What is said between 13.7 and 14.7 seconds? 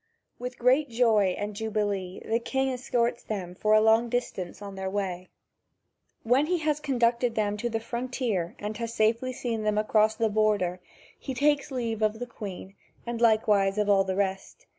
of all the rest.